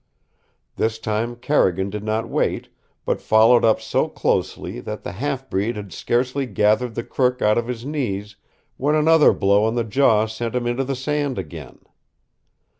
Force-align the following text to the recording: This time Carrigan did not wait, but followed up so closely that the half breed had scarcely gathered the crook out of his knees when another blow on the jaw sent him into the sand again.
This 0.77 0.97
time 0.97 1.35
Carrigan 1.35 1.91
did 1.91 2.03
not 2.03 2.27
wait, 2.27 2.69
but 3.05 3.21
followed 3.21 3.63
up 3.63 3.79
so 3.79 4.07
closely 4.07 4.79
that 4.79 5.03
the 5.03 5.11
half 5.11 5.47
breed 5.47 5.75
had 5.75 5.93
scarcely 5.93 6.47
gathered 6.47 6.95
the 6.95 7.03
crook 7.03 7.39
out 7.43 7.59
of 7.59 7.67
his 7.67 7.85
knees 7.85 8.35
when 8.77 8.95
another 8.95 9.31
blow 9.31 9.63
on 9.63 9.75
the 9.75 9.83
jaw 9.83 10.25
sent 10.25 10.55
him 10.55 10.65
into 10.65 10.83
the 10.83 10.95
sand 10.95 11.37
again. 11.37 11.81